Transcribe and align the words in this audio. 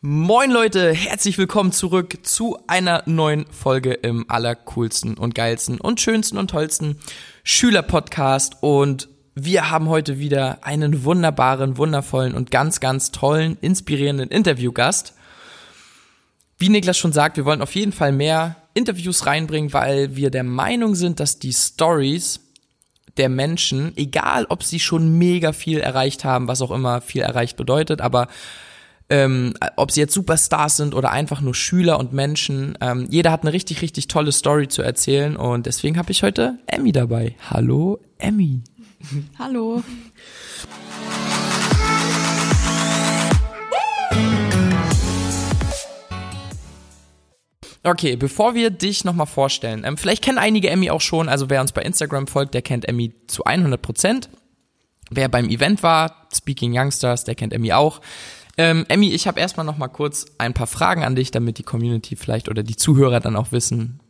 Moin 0.00 0.52
Leute, 0.52 0.92
herzlich 0.92 1.38
willkommen 1.38 1.72
zurück 1.72 2.18
zu 2.22 2.56
einer 2.68 3.02
neuen 3.06 3.46
Folge 3.50 3.94
im 3.94 4.30
allercoolsten 4.30 5.14
und 5.18 5.34
geilsten 5.34 5.80
und 5.80 6.00
schönsten 6.00 6.38
und 6.38 6.50
tollsten 6.52 7.00
Schülerpodcast 7.42 8.58
und 8.60 9.08
wir 9.34 9.72
haben 9.72 9.88
heute 9.88 10.20
wieder 10.20 10.58
einen 10.62 11.02
wunderbaren, 11.02 11.78
wundervollen 11.78 12.36
und 12.36 12.52
ganz, 12.52 12.78
ganz 12.78 13.10
tollen, 13.10 13.58
inspirierenden 13.60 14.28
Interviewgast. 14.28 15.14
Wie 16.58 16.68
Niklas 16.68 16.96
schon 16.96 17.12
sagt, 17.12 17.36
wir 17.36 17.44
wollen 17.44 17.60
auf 17.60 17.74
jeden 17.74 17.90
Fall 17.90 18.12
mehr 18.12 18.54
Interviews 18.74 19.26
reinbringen, 19.26 19.72
weil 19.72 20.14
wir 20.14 20.30
der 20.30 20.44
Meinung 20.44 20.94
sind, 20.94 21.18
dass 21.18 21.40
die 21.40 21.52
Stories 21.52 22.38
der 23.16 23.30
Menschen, 23.30 23.96
egal 23.96 24.46
ob 24.48 24.62
sie 24.62 24.78
schon 24.78 25.18
mega 25.18 25.52
viel 25.52 25.80
erreicht 25.80 26.24
haben, 26.24 26.46
was 26.46 26.62
auch 26.62 26.70
immer 26.70 27.00
viel 27.00 27.22
erreicht 27.22 27.56
bedeutet, 27.56 28.00
aber 28.00 28.28
ähm, 29.10 29.54
ob 29.76 29.90
sie 29.90 30.00
jetzt 30.00 30.12
Superstars 30.14 30.76
sind 30.76 30.94
oder 30.94 31.10
einfach 31.10 31.40
nur 31.40 31.54
Schüler 31.54 31.98
und 31.98 32.12
Menschen. 32.12 32.76
Ähm, 32.80 33.06
jeder 33.10 33.32
hat 33.32 33.42
eine 33.42 33.52
richtig, 33.52 33.80
richtig 33.80 34.08
tolle 34.08 34.32
Story 34.32 34.68
zu 34.68 34.82
erzählen 34.82 35.36
und 35.36 35.66
deswegen 35.66 35.96
habe 35.96 36.10
ich 36.12 36.22
heute 36.22 36.58
Emmy 36.66 36.92
dabei. 36.92 37.34
Hallo, 37.50 38.00
Emmy. 38.18 38.62
Hallo. 39.38 39.82
Okay, 47.84 48.16
bevor 48.16 48.54
wir 48.54 48.70
dich 48.70 49.04
nochmal 49.04 49.26
vorstellen, 49.26 49.84
ähm, 49.84 49.96
vielleicht 49.96 50.22
kennen 50.22 50.36
einige 50.36 50.68
Emmy 50.68 50.90
auch 50.90 51.00
schon, 51.00 51.30
also 51.30 51.48
wer 51.48 51.62
uns 51.62 51.72
bei 51.72 51.80
Instagram 51.82 52.26
folgt, 52.26 52.52
der 52.52 52.60
kennt 52.60 52.86
Emmy 52.86 53.14
zu 53.28 53.44
100 53.44 53.80
Prozent. 53.80 54.28
Wer 55.10 55.30
beim 55.30 55.48
Event 55.48 55.82
war, 55.82 56.28
Speaking 56.34 56.78
Youngsters, 56.78 57.24
der 57.24 57.34
kennt 57.34 57.54
Emmy 57.54 57.72
auch. 57.72 58.02
Ähm, 58.58 58.84
Emmy, 58.88 59.12
ich 59.12 59.28
habe 59.28 59.38
erstmal 59.38 59.64
noch 59.64 59.78
mal 59.78 59.86
kurz 59.86 60.26
ein 60.36 60.52
paar 60.52 60.66
Fragen 60.66 61.04
an 61.04 61.14
dich, 61.14 61.30
damit 61.30 61.58
die 61.58 61.62
Community 61.62 62.16
vielleicht 62.16 62.48
oder 62.48 62.64
die 62.64 62.74
Zuhörer 62.74 63.20
dann 63.20 63.36
auch 63.36 63.52
wissen, 63.52 64.00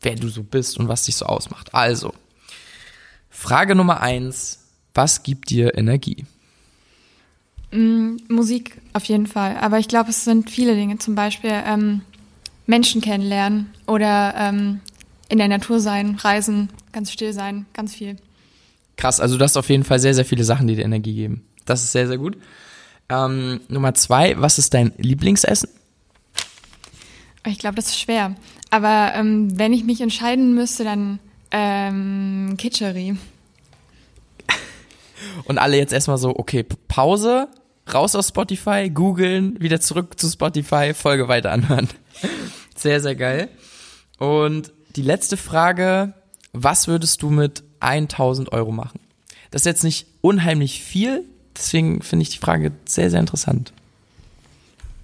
wer 0.00 0.14
du 0.16 0.28
so 0.28 0.42
bist 0.42 0.78
und 0.78 0.88
was 0.88 1.04
dich 1.04 1.16
so 1.16 1.26
ausmacht. 1.26 1.74
Also, 1.74 2.14
Frage 3.28 3.74
Nummer 3.74 4.00
eins, 4.00 4.64
was 4.94 5.22
gibt 5.22 5.50
dir 5.50 5.76
Energie? 5.76 6.24
Mm, 7.70 8.16
Musik 8.28 8.80
auf 8.94 9.04
jeden 9.04 9.26
Fall, 9.26 9.58
aber 9.58 9.78
ich 9.78 9.88
glaube, 9.88 10.08
es 10.08 10.24
sind 10.24 10.50
viele 10.50 10.74
Dinge, 10.74 10.96
zum 10.96 11.14
Beispiel 11.14 11.52
ähm, 11.52 12.00
Menschen 12.66 13.02
kennenlernen 13.02 13.74
oder 13.86 14.34
ähm, 14.38 14.80
in 15.28 15.36
der 15.36 15.48
Natur 15.48 15.80
sein, 15.80 16.14
reisen, 16.14 16.70
ganz 16.92 17.12
still 17.12 17.34
sein, 17.34 17.66
ganz 17.74 17.94
viel. 17.94 18.16
Krass, 18.96 19.20
also 19.20 19.36
du 19.36 19.44
hast 19.44 19.58
auf 19.58 19.68
jeden 19.68 19.84
Fall 19.84 19.98
sehr, 19.98 20.14
sehr 20.14 20.24
viele 20.24 20.44
Sachen, 20.44 20.66
die 20.66 20.76
dir 20.76 20.84
Energie 20.86 21.14
geben. 21.14 21.44
Das 21.66 21.82
ist 21.82 21.92
sehr, 21.92 22.08
sehr 22.08 22.16
gut. 22.16 22.38
Ähm, 23.10 23.60
Nummer 23.68 23.94
zwei, 23.94 24.38
was 24.38 24.58
ist 24.58 24.74
dein 24.74 24.92
Lieblingsessen? 24.98 25.70
Ich 27.46 27.58
glaube, 27.58 27.76
das 27.76 27.86
ist 27.86 28.00
schwer. 28.00 28.34
Aber 28.70 29.12
ähm, 29.14 29.58
wenn 29.58 29.72
ich 29.72 29.84
mich 29.84 30.00
entscheiden 30.00 30.54
müsste, 30.54 30.84
dann 30.84 31.18
ähm, 31.50 32.54
Kitchery. 32.58 33.16
Und 35.44 35.58
alle 35.58 35.76
jetzt 35.78 35.92
erstmal 35.92 36.18
so, 36.18 36.36
okay, 36.36 36.64
Pause, 36.88 37.48
raus 37.92 38.14
aus 38.14 38.28
Spotify, 38.28 38.90
googeln, 38.90 39.60
wieder 39.60 39.80
zurück 39.80 40.18
zu 40.18 40.28
Spotify, 40.28 40.92
Folge 40.94 41.28
weiter 41.28 41.50
anhören. 41.52 41.88
Sehr, 42.76 43.00
sehr 43.00 43.16
geil. 43.16 43.48
Und 44.18 44.72
die 44.94 45.02
letzte 45.02 45.36
Frage, 45.36 46.14
was 46.52 46.86
würdest 46.86 47.22
du 47.22 47.30
mit 47.30 47.64
1000 47.80 48.52
Euro 48.52 48.70
machen? 48.70 49.00
Das 49.50 49.62
ist 49.62 49.66
jetzt 49.66 49.82
nicht 49.82 50.06
unheimlich 50.20 50.80
viel, 50.80 51.24
Deswegen 51.58 52.00
finde 52.02 52.22
ich 52.22 52.30
die 52.30 52.38
Frage 52.38 52.72
sehr, 52.86 53.10
sehr 53.10 53.20
interessant. 53.20 53.72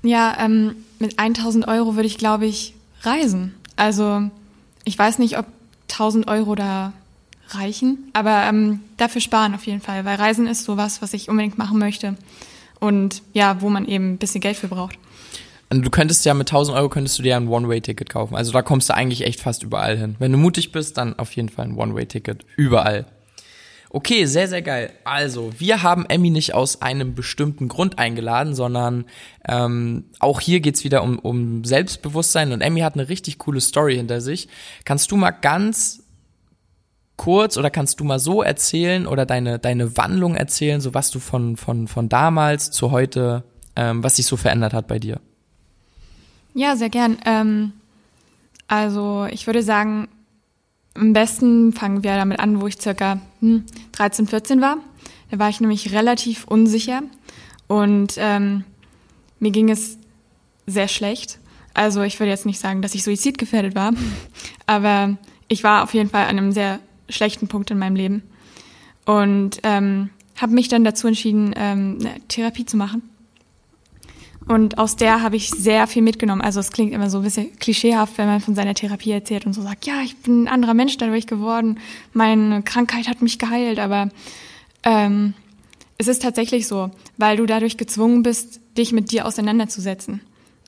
Ja, 0.03 0.37
ähm, 0.39 0.77
mit 0.99 1.19
1000 1.19 1.67
Euro 1.67 1.97
würde 1.97 2.07
ich, 2.07 2.19
glaube 2.19 2.47
ich, 2.47 2.75
reisen. 3.03 3.55
Also 3.77 4.31
ich 4.85 4.99
weiß 4.99 5.19
nicht, 5.19 5.39
ob 5.39 5.47
1000 5.91 6.29
Euro 6.29 6.55
da 6.55 6.93
reichen, 7.51 8.11
aber 8.13 8.45
ähm, 8.45 8.81
dafür 8.97 9.21
sparen 9.21 9.55
auf 9.55 9.67
jeden 9.67 9.81
Fall, 9.81 10.05
weil 10.05 10.17
Reisen 10.17 10.47
ist 10.47 10.65
sowas, 10.65 11.03
was 11.03 11.13
ich 11.13 11.29
unbedingt 11.29 11.59
machen 11.59 11.79
möchte 11.79 12.17
und 12.81 13.23
ja, 13.33 13.61
wo 13.61 13.69
man 13.69 13.87
eben 13.87 14.13
ein 14.15 14.19
bisschen 14.19 14.41
Geld 14.41 14.57
für 14.57 14.69
braucht. 14.69 14.99
Du 15.71 15.91
könntest 15.91 16.25
ja 16.25 16.35
mit 16.35 16.49
1000 16.49 16.77
Euro 16.77 16.89
könntest 16.89 17.19
du 17.19 17.23
dir 17.23 17.37
ein 17.37 17.49
One-Way-Ticket 17.49 18.09
kaufen. 18.09 18.37
Also 18.37 18.53
da 18.53 18.63
kommst 18.63 18.89
du 18.89 18.95
eigentlich 18.95 19.25
echt 19.25 19.41
fast 19.41 19.63
überall 19.63 19.97
hin. 19.97 20.15
Wenn 20.19 20.31
du 20.31 20.39
mutig 20.39 20.73
bist, 20.73 20.99
dann 20.99 21.19
auf 21.19 21.33
jeden 21.33 21.49
Fall 21.49 21.65
ein 21.65 21.77
One-Way-Ticket. 21.77 22.45
Überall. 22.57 23.07
Okay, 23.95 24.27
sehr, 24.27 24.49
sehr 24.49 24.61
geil. 24.61 24.91
Also, 25.05 25.53
wir 25.57 25.85
haben 25.85 26.05
Emmy 26.07 26.29
nicht 26.29 26.53
aus 26.53 26.83
einem 26.83 27.15
bestimmten 27.15 27.69
Grund 27.69 27.97
eingeladen, 27.97 28.53
sondern 28.53 29.05
ähm, 29.47 30.07
auch 30.19 30.41
hier 30.41 30.59
geht's 30.59 30.83
wieder 30.83 31.05
um, 31.05 31.21
um 31.21 31.63
Selbstbewusstsein 31.63 32.51
und 32.51 32.61
Emmy 32.61 32.81
hat 32.81 32.95
eine 32.95 33.09
richtig 33.09 33.39
coole 33.39 33.61
Story 33.61 33.95
hinter 33.95 34.21
sich. 34.21 34.49
Kannst 34.85 35.13
du 35.13 35.17
mal 35.17 35.31
ganz 35.31 36.03
kurz 37.17 37.57
oder 37.57 37.71
kannst 37.71 38.01
du 38.01 38.05
mal 38.05 38.19
so 38.19 38.43
erzählen 38.43 39.07
oder 39.07 39.27
deine, 39.27 39.61
deine 39.61 39.97
Wandlung 39.97 40.35
erzählen, 40.35 40.81
so 40.81 40.93
was 40.93 41.13
du 41.13 41.21
von, 41.21 41.57
von, 41.57 41.87
von 41.87 42.09
damals 42.09 42.73
zu 42.73 42.91
heute, 42.91 43.45
ähm, 43.77 44.03
was 44.03 44.17
sich 44.17 44.27
so 44.27 44.37
verändert 44.37 44.73
hat 44.73 44.89
bei 44.89 44.99
dir? 44.99 45.21
Ja, 46.53 46.75
sehr 46.75 46.91
gern. 46.91 47.19
Ähm, 47.25 47.75
also 48.67 49.29
ich 49.31 49.47
würde 49.47 49.63
sagen, 49.63 50.09
am 50.95 51.13
besten 51.13 51.73
fangen 51.73 52.03
wir 52.03 52.17
damit 52.17 52.39
an, 52.39 52.61
wo 52.61 52.67
ich 52.67 52.81
circa 52.81 53.21
hm, 53.41 53.65
13, 53.93 54.27
14 54.27 54.61
war. 54.61 54.79
Da 55.31 55.39
war 55.39 55.49
ich 55.49 55.61
nämlich 55.61 55.93
relativ 55.93 56.45
unsicher 56.45 57.03
und 57.67 58.15
ähm, 58.19 58.65
mir 59.41 59.51
ging 59.51 59.71
es 59.71 59.99
sehr 60.67 60.89
schlecht. 60.89 61.39
Also 61.75 62.03
ich 62.03 62.21
würde 62.21 62.31
jetzt 62.31 62.47
nicht 62.47 62.61
sagen, 62.61 62.83
dass 62.83 62.95
ich 62.95 63.03
suizidgefährdet 63.03 63.75
war, 63.75 63.93
aber 64.67 65.17
ich 65.49 65.65
war 65.65 65.83
auf 65.83 65.93
jeden 65.95 66.11
Fall 66.11 66.25
an 66.25 66.39
einem 66.39 66.53
sehr 66.53 66.79
schlechten 67.09 67.49
Punkt 67.49 67.71
in 67.71 67.79
meinem 67.79 67.97
Leben 67.97 68.23
und 69.05 69.59
ähm, 69.65 70.11
habe 70.41 70.55
mich 70.55 70.69
dann 70.69 70.85
dazu 70.85 71.07
entschieden, 71.07 71.53
ähm, 71.57 71.99
eine 72.01 72.21
Therapie 72.29 72.65
zu 72.65 72.77
machen. 72.77 73.03
Und 74.47 74.77
aus 74.79 74.97
der 74.97 75.23
habe 75.23 75.37
ich 75.37 75.51
sehr 75.51 75.87
viel 75.87 76.03
mitgenommen. 76.03 76.43
Also 76.43 76.61
es 76.61 76.71
klingt 76.71 76.93
immer 76.93 77.09
so 77.09 77.19
ein 77.19 77.25
bisschen 77.25 77.57
klischeehaft, 77.59 78.19
wenn 78.19 78.27
man 78.27 78.41
von 78.41 78.55
seiner 78.55 78.75
Therapie 78.75 79.11
erzählt 79.11 79.47
und 79.47 79.55
so 79.55 79.63
sagt, 79.63 79.87
ja, 79.87 80.03
ich 80.03 80.17
bin 80.19 80.45
ein 80.45 80.49
anderer 80.49 80.75
Mensch 80.75 80.99
dadurch 80.99 81.27
geworden, 81.27 81.79
meine 82.13 82.63
Krankheit 82.63 83.09
hat 83.09 83.23
mich 83.23 83.39
geheilt, 83.39 83.79
aber 83.79 84.11
ähm, 84.83 85.33
es 85.97 86.09
ist 86.09 86.23
tatsächlich 86.23 86.67
so, 86.67 86.91
weil 87.17 87.37
du 87.37 87.47
dadurch 87.47 87.77
gezwungen 87.77 88.23
bist, 88.23 88.61
dich 88.77 88.93
mit 88.93 89.13
dir 89.13 89.27
auseinanderzusetzen 89.27 90.21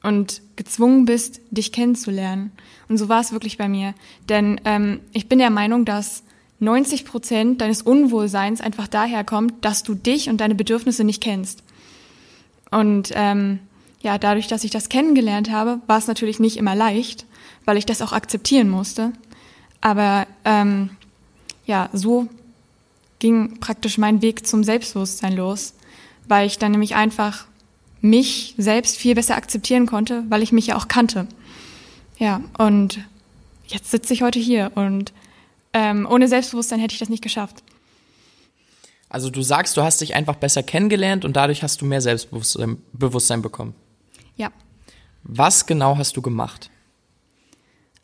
und 0.03 0.41
gezwungen 0.55 1.05
bist, 1.05 1.41
dich 1.51 1.73
kennenzulernen. 1.73 2.53
Und 2.89 2.97
so 2.97 3.09
war 3.09 3.21
es 3.21 3.33
wirklich 3.33 3.59
bei 3.59 3.69
mir. 3.69 3.95
Denn 4.29 4.61
ähm, 4.65 5.01
ich 5.13 5.29
bin 5.29 5.39
der 5.39 5.51
Meinung, 5.51 5.85
dass 5.85 6.23
90 6.61 7.05
Prozent 7.05 7.61
deines 7.61 7.83
Unwohlseins 7.83 8.61
einfach 8.61 8.89
daher 8.89 9.25
kommt, 9.25 9.65
dass 9.65 9.83
du 9.83 9.95
dich 9.95 10.29
und 10.29 10.41
deine 10.41 10.55
Bedürfnisse 10.55 11.05
nicht 11.05 11.23
kennst. 11.23 11.63
Und 12.71 13.11
ähm, 13.15 13.61
ja, 14.01 14.19
dadurch, 14.19 14.49
dass 14.49 14.65
ich 14.65 14.71
das 14.71 14.89
kennengelernt 14.89 15.51
habe, 15.51 15.81
war 15.87 15.99
es 15.99 16.07
natürlich 16.07 16.41
nicht 16.41 16.57
immer 16.57 16.75
leicht, 16.75 17.27
weil 17.65 17.77
ich 17.77 17.87
das 17.87 18.03
auch 18.03 18.13
akzeptieren 18.13 18.69
musste. 18.69 19.13
Aber 19.81 20.27
ähm, 20.45 20.91
ja, 21.67 21.89
so 21.93 22.29
ging 23.19 23.59
praktisch 23.61 23.99
mein 23.99 24.23
Weg 24.23 24.47
zum 24.47 24.65
Selbstbewusstsein 24.65 25.35
los, 25.35 25.75
weil 26.29 26.47
ich 26.47 26.59
dann 26.59 26.73
nämlich 26.73 26.95
einfach 26.95 27.47
mich 28.01 28.55
selbst 28.59 28.97
viel 28.97 29.15
besser 29.15 29.37
akzeptieren 29.37 29.87
konnte, 29.87 30.25
weil 30.29 30.43
ich 30.43 30.53
mich 30.53 30.69
ja 30.69 30.77
auch 30.77 30.89
kannte. 30.89 31.27
Ja, 32.19 32.41
und 32.59 33.01
jetzt 33.67 33.91
sitze 33.91 34.13
ich 34.13 34.23
heute 34.23 34.39
hier 34.39 34.73
und 34.75 35.13
ähm, 35.73 36.07
ohne 36.09 36.29
Selbstbewusstsein 36.29 36.81
hätte 36.81 36.95
ich 36.95 37.01
das 37.01 37.09
nicht 37.09 37.23
geschafft. 37.23 37.63
Also 39.09 39.31
du 39.31 39.43
sagst, 39.43 39.77
du 39.77 39.83
hast 39.83 40.01
dich 40.01 40.15
einfach 40.15 40.37
besser 40.37 40.63
kennengelernt 40.63 41.25
und 41.25 41.37
dadurch 41.37 41.63
hast 41.63 41.81
du 41.81 41.85
mehr 41.87 42.01
Selbstbewusstsein 42.01 43.43
bekommen. 43.43 43.75
Ja. 44.37 44.51
Was 45.23 45.67
genau 45.67 45.97
hast 45.97 46.17
du 46.17 46.23
gemacht? 46.23 46.71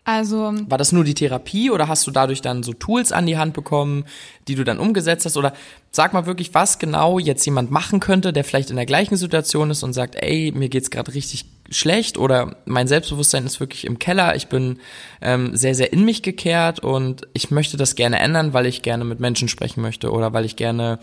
Also. 0.04 0.52
War 0.68 0.78
das 0.78 0.90
nur 0.90 1.04
die 1.04 1.14
Therapie 1.14 1.70
oder 1.70 1.86
hast 1.86 2.06
du 2.06 2.10
dadurch 2.10 2.42
dann 2.42 2.64
so 2.64 2.72
Tools 2.72 3.12
an 3.12 3.26
die 3.26 3.38
Hand 3.38 3.54
bekommen, 3.54 4.04
die 4.48 4.56
du 4.56 4.64
dann 4.64 4.80
umgesetzt 4.80 5.24
hast? 5.26 5.36
Oder 5.36 5.52
sag 5.92 6.12
mal 6.12 6.26
wirklich, 6.26 6.54
was 6.54 6.80
genau 6.80 7.20
jetzt 7.20 7.44
jemand 7.44 7.70
machen 7.70 8.00
könnte, 8.00 8.32
der 8.32 8.42
vielleicht 8.42 8.70
in 8.70 8.76
der 8.76 8.86
gleichen 8.86 9.16
Situation 9.16 9.70
ist 9.70 9.84
und 9.84 9.92
sagt, 9.92 10.16
ey, 10.16 10.52
mir 10.56 10.68
geht's 10.68 10.90
gerade 10.90 11.14
richtig 11.14 11.44
schlecht 11.70 12.18
oder 12.18 12.56
mein 12.64 12.88
Selbstbewusstsein 12.88 13.46
ist 13.46 13.60
wirklich 13.60 13.86
im 13.86 13.98
Keller, 13.98 14.34
ich 14.34 14.48
bin 14.48 14.78
ähm, 15.20 15.56
sehr, 15.56 15.74
sehr 15.74 15.92
in 15.92 16.04
mich 16.04 16.22
gekehrt 16.22 16.80
und 16.80 17.26
ich 17.32 17.50
möchte 17.50 17.76
das 17.76 17.94
gerne 17.94 18.18
ändern, 18.18 18.52
weil 18.52 18.66
ich 18.66 18.82
gerne 18.82 19.04
mit 19.04 19.20
Menschen 19.20 19.48
sprechen 19.48 19.82
möchte 19.82 20.10
oder 20.10 20.32
weil 20.32 20.44
ich 20.44 20.56
gerne 20.56 20.98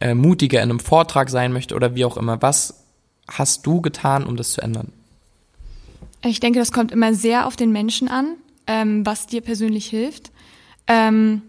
äh, 0.00 0.14
mutiger 0.14 0.62
in 0.62 0.70
einem 0.70 0.80
Vortrag 0.80 1.30
sein 1.30 1.52
möchte 1.52 1.74
oder 1.74 1.94
wie 1.94 2.04
auch 2.04 2.16
immer. 2.16 2.42
Was 2.42 2.84
hast 3.28 3.64
du 3.66 3.80
getan, 3.80 4.26
um 4.26 4.36
das 4.36 4.52
zu 4.52 4.60
ändern? 4.60 4.92
Ich 6.22 6.40
denke, 6.40 6.58
das 6.58 6.72
kommt 6.72 6.92
immer 6.92 7.14
sehr 7.14 7.46
auf 7.46 7.56
den 7.56 7.72
Menschen 7.72 8.08
an, 8.08 8.36
ähm, 8.66 9.06
was 9.06 9.26
dir 9.26 9.40
persönlich 9.40 9.86
hilft. 9.86 10.30
Ähm, 10.86 11.42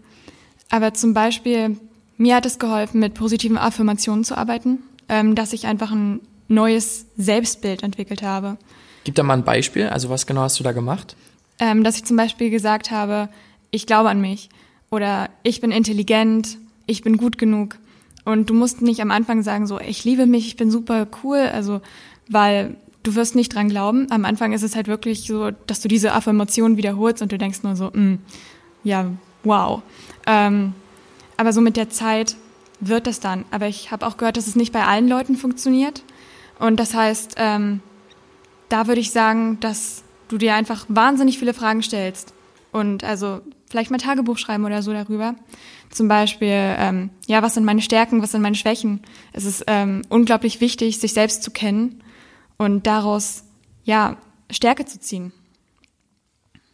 aber 0.70 0.94
zum 0.94 1.14
Beispiel, 1.14 1.76
mir 2.16 2.36
hat 2.36 2.46
es 2.46 2.58
geholfen, 2.58 3.00
mit 3.00 3.14
positiven 3.14 3.58
Affirmationen 3.58 4.24
zu 4.24 4.36
arbeiten, 4.36 4.78
ähm, 5.08 5.34
dass 5.34 5.52
ich 5.52 5.66
einfach 5.66 5.90
ein 5.90 6.20
neues 6.48 7.06
Selbstbild 7.16 7.82
entwickelt 7.82 8.22
habe. 8.22 8.56
Gib 9.04 9.14
da 9.14 9.22
mal 9.22 9.34
ein 9.34 9.44
Beispiel. 9.44 9.88
Also 9.88 10.08
was 10.08 10.26
genau 10.26 10.42
hast 10.42 10.58
du 10.58 10.64
da 10.64 10.72
gemacht? 10.72 11.16
Ähm, 11.58 11.84
dass 11.84 11.96
ich 11.96 12.04
zum 12.04 12.16
Beispiel 12.16 12.50
gesagt 12.50 12.90
habe, 12.90 13.28
ich 13.70 13.86
glaube 13.86 14.08
an 14.08 14.20
mich 14.20 14.48
oder 14.90 15.28
ich 15.42 15.60
bin 15.60 15.70
intelligent, 15.70 16.58
ich 16.86 17.02
bin 17.02 17.16
gut 17.16 17.38
genug. 17.38 17.78
Und 18.24 18.50
du 18.50 18.54
musst 18.54 18.82
nicht 18.82 19.00
am 19.00 19.10
Anfang 19.10 19.42
sagen, 19.42 19.66
so, 19.66 19.80
ich 19.80 20.04
liebe 20.04 20.26
mich, 20.26 20.46
ich 20.46 20.56
bin 20.56 20.70
super 20.70 21.08
cool, 21.22 21.38
also, 21.38 21.80
weil 22.28 22.76
du 23.02 23.14
wirst 23.14 23.34
nicht 23.34 23.54
dran 23.54 23.68
glauben. 23.68 24.06
Am 24.10 24.24
Anfang 24.24 24.52
ist 24.52 24.62
es 24.62 24.76
halt 24.76 24.86
wirklich 24.86 25.26
so, 25.26 25.50
dass 25.66 25.80
du 25.80 25.88
diese 25.88 26.12
Affirmation 26.12 26.76
wiederholst 26.76 27.22
und 27.22 27.32
du 27.32 27.38
denkst 27.38 27.62
nur 27.62 27.76
so, 27.76 27.90
mm, 27.90 28.18
ja, 28.84 29.06
wow. 29.44 29.82
Ähm, 30.26 30.74
aber 31.36 31.52
so 31.52 31.60
mit 31.60 31.76
der 31.76 31.90
Zeit 31.90 32.36
wird 32.80 33.06
das 33.06 33.20
dann. 33.20 33.44
Aber 33.50 33.66
ich 33.68 33.90
habe 33.90 34.06
auch 34.06 34.16
gehört, 34.16 34.36
dass 34.36 34.46
es 34.46 34.56
nicht 34.56 34.72
bei 34.72 34.84
allen 34.84 35.08
Leuten 35.08 35.36
funktioniert. 35.36 36.02
Und 36.58 36.78
das 36.78 36.94
heißt, 36.94 37.34
ähm, 37.38 37.80
da 38.68 38.86
würde 38.86 39.00
ich 39.00 39.10
sagen, 39.10 39.58
dass 39.60 40.02
du 40.28 40.38
dir 40.38 40.54
einfach 40.54 40.86
wahnsinnig 40.88 41.38
viele 41.38 41.54
Fragen 41.54 41.82
stellst. 41.82 42.32
Und 42.72 43.04
also 43.04 43.40
vielleicht 43.68 43.90
mal 43.90 43.98
Tagebuch 43.98 44.38
schreiben 44.38 44.64
oder 44.64 44.82
so 44.82 44.92
darüber. 44.92 45.34
Zum 45.90 46.08
Beispiel, 46.08 46.48
ähm, 46.78 47.10
ja, 47.26 47.42
was 47.42 47.54
sind 47.54 47.64
meine 47.64 47.82
Stärken, 47.82 48.22
was 48.22 48.32
sind 48.32 48.42
meine 48.42 48.54
Schwächen? 48.54 49.00
Es 49.32 49.44
ist 49.44 49.64
ähm, 49.66 50.02
unglaublich 50.08 50.60
wichtig, 50.60 50.98
sich 50.98 51.12
selbst 51.12 51.42
zu 51.42 51.50
kennen 51.50 52.02
und 52.62 52.86
daraus, 52.86 53.44
ja, 53.84 54.16
Stärke 54.50 54.84
zu 54.84 55.00
ziehen. 55.00 55.32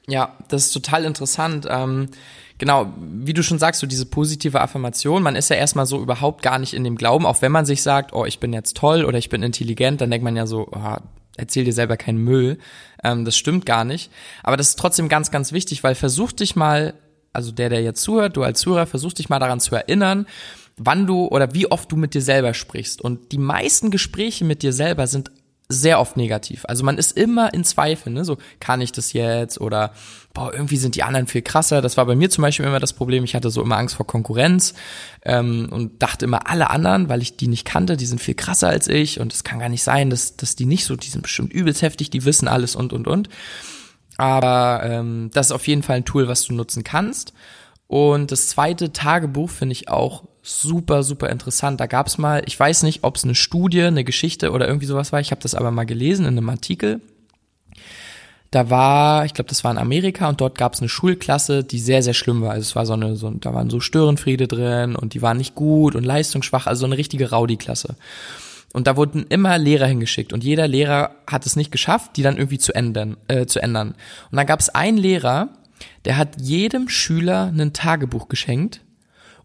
Ja, 0.06 0.37
das 0.49 0.67
ist 0.67 0.73
total 0.73 1.05
interessant. 1.05 1.67
Ähm, 1.69 2.08
genau, 2.56 2.93
wie 2.99 3.35
du 3.35 3.43
schon 3.43 3.58
sagst, 3.58 3.81
so 3.81 3.87
diese 3.87 4.06
positive 4.06 4.61
Affirmation, 4.61 5.23
man 5.23 5.37
ist 5.37 5.50
ja 5.50 5.56
erstmal 5.56 5.87
so 5.87 6.00
überhaupt 6.00 6.43
gar 6.43 6.58
nicht 6.58 6.73
in 6.73 6.82
dem 6.82 6.96
Glauben, 6.96 7.26
auch 7.26 7.43
wenn 7.43 7.52
man 7.52 7.67
sich 7.67 7.82
sagt, 7.82 8.12
oh, 8.14 8.25
ich 8.25 8.40
bin 8.40 8.52
jetzt 8.52 8.76
toll 8.76 9.05
oder 9.05 9.19
ich 9.19 9.29
bin 9.29 9.43
intelligent, 9.43 10.00
dann 10.00 10.11
denkt 10.11 10.25
man 10.25 10.35
ja 10.35 10.46
so, 10.46 10.69
oh, 10.73 10.96
erzähl 11.37 11.64
dir 11.64 11.73
selber 11.73 11.96
keinen 11.96 12.19
Müll. 12.19 12.58
Ähm, 13.05 13.25
das 13.25 13.37
stimmt 13.37 13.64
gar 13.67 13.84
nicht. 13.84 14.11
Aber 14.43 14.56
das 14.56 14.70
ist 14.70 14.79
trotzdem 14.79 15.08
ganz, 15.08 15.31
ganz 15.31 15.52
wichtig, 15.52 15.84
weil 15.84 15.94
versuch 15.94 16.32
dich 16.32 16.56
mal, 16.56 16.94
also 17.32 17.52
der, 17.52 17.69
der 17.69 17.82
jetzt 17.82 18.02
zuhört, 18.02 18.37
du 18.37 18.43
als 18.43 18.61
Zuhörer, 18.61 18.87
versuch 18.87 19.12
dich 19.12 19.29
mal 19.29 19.38
daran 19.38 19.61
zu 19.61 19.75
erinnern, 19.75 20.26
wann 20.79 21.06
du 21.06 21.26
oder 21.26 21.55
wie 21.55 21.70
oft 21.70 21.91
du 21.93 21.96
mit 21.96 22.14
dir 22.14 22.23
selber 22.23 22.55
sprichst. 22.55 23.00
Und 23.00 23.32
die 23.32 23.38
meisten 23.38 23.91
Gespräche 23.91 24.44
mit 24.44 24.62
dir 24.62 24.73
selber 24.73 25.06
sind 25.06 25.31
sehr 25.69 26.00
oft 26.00 26.17
negativ. 26.17 26.65
Also 26.67 26.82
man 26.82 26.97
ist 26.97 27.17
immer 27.17 27.53
in 27.53 27.62
Zweifel, 27.62 28.11
ne? 28.11 28.25
So, 28.25 28.38
kann 28.59 28.81
ich 28.81 28.91
das 28.93 29.12
jetzt? 29.12 29.61
Oder 29.61 29.93
boah, 30.32 30.53
irgendwie 30.53 30.79
sind 30.79 30.94
die 30.94 31.03
anderen 31.03 31.26
viel 31.26 31.43
krasser. 31.43 31.82
Das 31.82 31.99
war 31.99 32.06
bei 32.06 32.17
mir 32.17 32.31
zum 32.31 32.43
Beispiel 32.43 32.65
immer 32.65 32.81
das 32.81 32.94
Problem. 32.94 33.23
Ich 33.25 33.35
hatte 33.35 33.50
so 33.50 33.61
immer 33.61 33.76
Angst 33.76 33.94
vor 33.94 34.06
Konkurrenz 34.06 34.73
ähm, 35.25 35.69
und 35.70 36.03
dachte 36.03 36.25
immer, 36.25 36.49
alle 36.49 36.70
anderen, 36.70 37.11
weil 37.11 37.20
ich 37.20 37.37
die 37.37 37.49
nicht 37.49 37.67
kannte, 37.67 37.99
die 37.99 38.06
sind 38.06 38.20
viel 38.20 38.35
krasser 38.35 38.69
als 38.69 38.88
ich 38.88 39.20
und 39.20 39.35
es 39.35 39.44
kann 39.44 39.59
gar 39.59 39.69
nicht 39.69 39.82
sein, 39.82 40.09
dass, 40.09 40.37
dass 40.37 40.56
die 40.56 40.65
nicht 40.65 40.87
so, 40.87 40.97
die 40.97 41.09
sind 41.09 41.23
bestimmt 41.23 41.53
übelst 41.53 41.82
heftig, 41.82 42.09
die 42.09 42.25
wissen 42.25 42.49
alles 42.49 42.75
und 42.75 42.94
und 42.94 43.06
und. 43.06 43.29
Aber 44.17 44.81
ähm, 44.85 45.31
das 45.35 45.47
ist 45.49 45.53
auf 45.53 45.67
jeden 45.69 45.82
Fall 45.82 45.99
ein 45.99 46.05
Tool, 46.05 46.29
was 46.29 46.44
du 46.44 46.55
nutzen 46.55 46.82
kannst. 46.82 47.35
Und 47.87 48.32
das 48.32 48.49
zweite 48.49 48.93
Tagebuch 48.93 49.50
finde 49.50 49.73
ich 49.73 49.88
auch 49.88 50.25
super, 50.49 51.03
super 51.03 51.29
interessant. 51.31 51.81
Da 51.81 51.87
gab 51.87 52.06
es 52.06 52.19
mal, 52.19 52.43
ich 52.47 52.59
weiß 52.59 52.83
nicht, 52.83 53.05
ob 53.05 53.17
es 53.17 53.25
eine 53.25 53.35
Studie, 53.35 53.83
eine 53.83 54.05
Geschichte 54.05 54.50
oder 54.50 54.67
irgendwie 54.67 54.87
sowas 54.87 55.12
war, 55.12 55.21
ich 55.21 55.31
habe 55.31 55.43
das 55.43 55.55
aber 55.55 55.71
mal 55.71 55.85
gelesen 55.85 56.27
in 56.27 56.39
einem 56.39 56.49
Artikel. 56.49 57.00
Da 58.50 58.71
war, 58.71 59.27
ich 59.27 59.35
glaube, 59.35 59.49
das 59.49 59.62
war 59.62 59.71
in 59.71 59.79
Amerika 59.79 60.27
und 60.29 60.41
dort 60.41 60.56
gab 60.56 60.73
es 60.73 60.81
eine 60.81 60.89
Schulklasse, 60.89 61.65
die 61.65 61.79
sehr, 61.79 62.03
sehr 62.03 62.15
schlimm 62.15 62.41
war. 62.41 62.53
Also 62.53 62.62
es 62.62 62.77
war 62.77 62.87
so 62.87 62.95
eine, 62.95 63.15
so, 63.15 63.31
da 63.31 63.53
waren 63.53 63.69
so 63.69 63.79
Störenfriede 63.79 64.49
drin 64.49 64.97
und 64.97 65.12
die 65.12 65.21
waren 65.21 65.37
nicht 65.37 65.55
gut 65.55 65.95
und 65.95 66.05
leistungsschwach, 66.05 66.67
also 66.67 66.81
so 66.81 66.87
eine 66.87 66.97
richtige 66.97 67.31
Rowdy-Klasse. 67.31 67.97
Und 68.73 68.87
da 68.87 68.97
wurden 68.97 69.27
immer 69.29 69.59
Lehrer 69.59 69.87
hingeschickt 69.87 70.33
und 70.33 70.44
jeder 70.44 70.67
Lehrer 70.67 71.11
hat 71.27 71.44
es 71.44 71.56
nicht 71.56 71.71
geschafft, 71.71 72.17
die 72.17 72.23
dann 72.23 72.39
irgendwie 72.39 72.59
zu 72.59 72.75
ändern. 72.75 73.19
Äh, 73.29 73.47
zu 73.47 73.61
ändern. 73.61 73.94
Und 74.31 74.37
dann 74.37 74.47
gab 74.47 74.61
es 74.61 74.71
einen 74.71 74.97
Lehrer, 74.97 75.51
der 76.06 76.17
hat 76.17 76.41
jedem 76.41 76.89
Schüler 76.89 77.53
ein 77.55 77.75
Tagebuch 77.75 78.29
geschenkt 78.29 78.81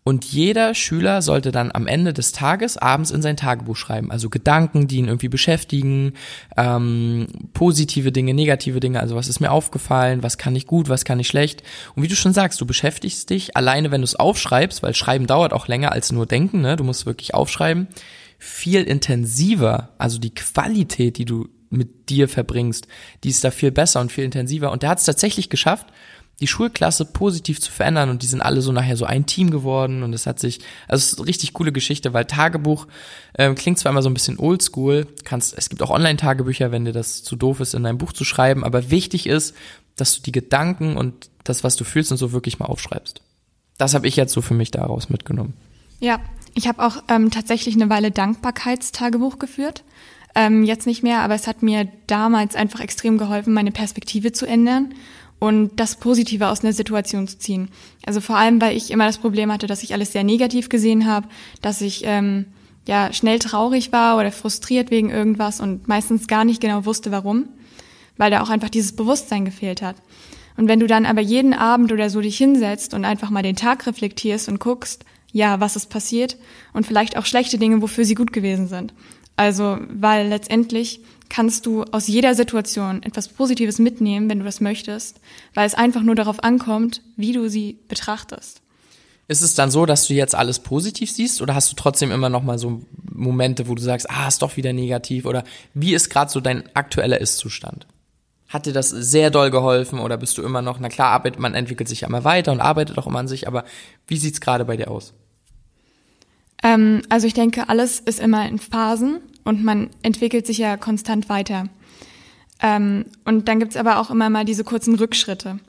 und 0.06 0.26
jeder 0.26 0.76
Schüler 0.76 1.22
sollte 1.22 1.52
dann 1.54 1.72
am 1.74 1.88
Ende 1.88 2.12
des 2.12 2.34
Tages 2.34 2.78
abends 2.78 3.10
in 3.10 3.22
sein 3.22 3.38
Tagebuch 3.38 3.78
schreiben. 3.78 4.12
Also 4.12 4.30
Gedanken, 4.30 4.88
die 4.88 4.98
ihn 4.98 5.08
irgendwie 5.08 5.30
beschäftigen, 5.30 6.14
ähm, 6.58 7.28
positive 7.54 8.12
Dinge, 8.12 8.34
negative 8.34 8.82
Dinge. 8.82 9.00
Also 9.00 9.16
was 9.16 9.30
ist 9.30 9.40
mir 9.40 9.52
aufgefallen, 9.52 10.22
was 10.22 10.38
kann 10.38 10.58
ich 10.58 10.68
gut, 10.68 10.90
was 10.90 11.06
kann 11.06 11.20
ich 11.20 11.28
schlecht. 11.28 11.64
Und 11.96 12.04
wie 12.04 12.10
du 12.10 12.16
schon 12.16 12.34
sagst, 12.34 12.60
du 12.60 12.66
beschäftigst 12.66 13.30
dich 13.30 13.56
alleine, 13.56 13.92
wenn 13.92 14.02
du 14.02 14.06
es 14.06 14.18
aufschreibst, 14.18 14.84
weil 14.84 14.94
Schreiben 14.94 15.26
dauert 15.26 15.54
auch 15.54 15.70
länger 15.70 15.94
als 15.94 16.12
nur 16.12 16.26
denken. 16.26 16.60
Ne? 16.60 16.76
Du 16.76 16.84
musst 16.84 17.06
wirklich 17.06 17.34
aufschreiben. 17.34 17.88
Viel 18.40 18.84
intensiver. 18.84 19.94
Also 19.98 20.20
die 20.20 20.34
Qualität, 20.34 21.18
die 21.18 21.26
du 21.26 21.48
mit 21.70 22.10
dir 22.10 22.28
verbringst, 22.28 22.88
die 23.24 23.30
ist 23.30 23.44
da 23.44 23.52
viel 23.52 23.72
besser 23.72 24.02
und 24.02 24.12
viel 24.12 24.26
intensiver. 24.26 24.72
Und 24.72 24.84
der 24.84 24.90
hat 24.90 25.00
es 25.00 25.06
tatsächlich 25.06 25.50
geschafft, 25.50 25.88
die 26.44 26.48
Schulklasse 26.48 27.06
positiv 27.06 27.62
zu 27.62 27.72
verändern 27.72 28.10
und 28.10 28.22
die 28.22 28.28
sind 28.28 28.42
alle 28.42 28.62
so 28.62 28.74
nachher 28.74 28.98
so 28.98 29.06
ein 29.06 29.25
Team 29.25 29.50
geworden 29.50 30.04
und 30.04 30.12
es 30.12 30.28
hat 30.28 30.42
sich, 30.42 30.60
also 30.90 31.00
es 31.01 31.13
ist 31.13 31.19
eine 31.19 31.30
richtig 31.30 31.54
coole 31.54 31.72
Geschichte, 31.72 32.13
weil 32.13 32.25
Tagebuch 32.25 32.86
ähm, 33.38 33.56
klingt 33.56 33.80
zwar 33.80 33.94
immer 33.94 34.01
so 34.01 34.10
ein 34.10 34.13
bisschen 34.13 34.38
oldschool, 34.38 35.07
kannst, 35.24 35.57
es 35.57 35.69
gibt 35.69 35.81
auch 35.81 35.90
Online-Tagebücher, 35.90 36.74
wenn 36.74 36.84
dir 36.84 36.92
das 36.92 37.24
zu 37.24 37.38
doof 37.38 37.62
ist, 37.62 37.75
in 37.75 37.84
dein 37.84 37.98
Buch 37.98 38.12
zu 38.12 38.25
schreiben, 38.25 38.66
aber 38.66 38.92
wichtig 38.92 39.25
ist, 39.25 39.56
dass 39.95 40.18
du 40.18 40.22
die 40.22 40.34
Gedanken 40.34 40.98
und 40.98 41.30
das, 41.45 41.63
was 41.63 41.78
du 41.78 41.86
fühlst 41.86 42.12
und 42.12 42.18
so 42.18 42.34
wirklich 42.34 42.60
mal 42.60 42.66
aufschreibst. 42.66 43.22
Das 43.78 43.94
habe 43.94 44.06
ich 44.06 44.18
jetzt 44.18 44.34
so 44.34 44.42
für 44.42 44.54
mich 44.54 44.69
daraus 44.69 45.07
mitgenommen. 45.07 45.54
Ja, 46.01 46.19
ich 46.56 46.68
habe 46.68 46.84
auch 46.86 46.98
ähm, 47.07 47.31
tatsächlich 47.31 47.75
eine 47.75 47.89
Weile 47.89 48.12
Dankbarkeitstagebuch 48.12 49.39
geführt. 49.39 49.86
Ähm, 50.36 50.63
jetzt 50.66 50.88
nicht 50.88 51.04
mehr, 51.04 51.22
aber 51.22 51.36
es 51.36 51.48
hat 51.48 51.63
mir 51.63 51.88
damals 52.07 52.56
einfach 52.56 52.81
extrem 52.81 53.18
geholfen, 53.18 53.54
meine 53.54 53.72
Perspektive 53.72 54.34
zu 54.34 54.46
ändern 54.46 54.94
und 55.44 55.72
das 55.75 55.98
Positive 55.98 56.48
aus 56.48 56.63
einer 56.63 56.72
Situation 56.72 57.28
zu 57.28 57.38
ziehen. 57.38 57.68
Also 58.06 58.22
vor 58.22 58.38
allem, 58.38 58.62
weil 58.62 58.78
ich 58.78 58.92
immer 58.92 59.07
das 59.07 59.18
Problem 59.18 59.51
hatte, 59.51 59.68
dass 59.68 59.84
ich 59.84 59.92
alles 59.92 60.13
sehr 60.13 60.24
negativ 60.24 60.69
gesehen 60.69 61.06
habe, 61.06 61.28
dass 61.62 61.81
ich 61.81 62.04
ähm, 62.06 62.45
ja 62.88 63.12
schnell 63.12 63.40
traurig 63.40 63.92
war 63.92 64.18
oder 64.18 64.31
frustriert 64.31 64.90
wegen 64.90 65.10
irgendwas 65.10 65.60
und 65.60 65.86
meistens 65.90 66.28
gar 66.28 66.45
nicht 66.45 66.62
genau 66.62 66.86
wusste, 66.86 67.12
warum, 67.12 67.50
weil 68.16 68.31
da 68.31 68.42
auch 68.42 68.50
einfach 68.50 68.69
dieses 68.69 68.95
Bewusstsein 68.95 69.44
gefehlt 69.44 69.81
hat. 69.81 69.98
Und 70.56 70.69
wenn 70.69 70.80
du 70.80 70.88
dann 70.88 71.06
aber 71.06 71.19
jeden 71.19 71.54
Abend 71.54 71.92
oder 71.92 72.10
so 72.10 72.22
dich 72.22 72.38
hinsetzt 72.38 72.94
und 72.94 73.04
einfach 73.04 73.30
mal 73.30 73.44
den 73.44 73.57
Tag 73.57 73.86
reflektierst 73.86 74.48
und 74.48 74.62
guckst, 74.62 75.04
ja, 75.34 75.60
was 75.60 75.76
ist 75.76 75.90
passiert 75.90 76.38
und 76.72 76.88
vielleicht 76.88 77.18
auch 77.18 77.26
schlechte 77.26 77.58
Dinge, 77.58 77.82
wofür 77.82 78.06
sie 78.06 78.16
gut 78.16 78.32
gewesen 78.32 78.68
sind. 78.68 78.94
Also, 79.36 79.80
weil 79.90 80.28
letztendlich 80.28 81.02
kannst 81.28 81.66
du 81.66 81.84
aus 81.86 82.08
jeder 82.08 82.36
Situation 82.36 83.02
etwas 83.02 83.28
Positives 83.28 83.80
mitnehmen, 83.80 84.30
wenn 84.30 84.40
du 84.40 84.46
das 84.46 84.62
möchtest, 84.62 85.20
weil 85.56 85.66
es 85.66 85.74
einfach 85.74 86.04
nur 86.04 86.16
darauf 86.16 86.44
ankommt, 86.44 87.02
wie 87.18 87.34
du 87.34 87.50
sie 87.50 87.80
betrachtest. 87.88 88.62
Ist 89.28 89.42
es 89.42 89.56
dann 89.56 89.72
so, 89.72 89.86
dass 89.86 90.06
du 90.06 90.13
jetzt 90.13 90.36
alles 90.36 90.60
positiv 90.60 91.12
siehst 91.12 91.42
oder 91.42 91.56
hast 91.56 91.72
du 91.72 91.75
trotzdem 91.75 92.12
immer 92.12 92.30
noch 92.30 92.44
mal 92.44 92.60
so 92.60 92.82
Momente, 93.12 93.68
wo 93.68 93.74
du 93.74 93.82
sagst, 93.82 94.10
ah, 94.12 94.28
ist 94.28 94.42
doch 94.42 94.58
wieder 94.58 94.74
negativ 94.74 95.25
oder 95.25 95.44
wie 95.74 95.96
ist 95.96 96.10
gerade 96.10 96.30
so 96.30 96.40
dein 96.40 96.63
aktueller 96.75 97.20
Ist-Zustand? 97.20 97.88
Hat 98.50 98.68
dir 98.68 98.74
das 98.74 98.90
sehr 98.92 99.32
doll 99.32 99.50
geholfen 99.50 99.98
oder 99.98 100.18
bist 100.18 100.38
du 100.38 100.44
immer 100.44 100.62
noch, 100.62 100.80
na 100.80 100.90
klar, 100.90 101.10
arbeitet, 101.10 101.40
man 101.40 101.56
entwickelt 101.56 101.90
sich 101.90 102.02
ja 102.02 102.08
immer 102.08 102.24
weiter 102.24 102.52
und 102.52 102.60
arbeitet 102.60 103.00
auch 103.00 103.08
immer 103.08 103.20
an 103.20 103.28
sich, 103.28 103.48
aber 103.48 103.63
wie 104.06 104.18
sieht's 104.18 104.42
gerade 104.42 104.66
bei 104.66 104.78
dir 104.78 104.92
aus? 104.92 105.13
Ähm, 106.63 107.01
also 107.10 107.27
ich 107.27 107.34
denke, 107.34 107.70
alles 107.70 108.00
ist 108.00 108.20
immer 108.20 108.48
in 108.48 108.58
Phasen 108.58 109.20
und 109.43 109.63
man 109.63 109.89
entwickelt 110.01 110.48
sich 110.48 110.58
ja 110.58 110.77
konstant 110.77 111.29
weiter. 111.29 111.65
Ähm, 112.62 113.05
und 113.25 113.48
dann 113.48 113.60
gibt's 113.60 113.77
aber 113.77 114.00
auch 114.00 114.10
immer 114.10 114.29
mal 114.29 114.46
diese 114.46 114.63
kurzen 114.63 114.96
Rückschritte. 114.96 115.60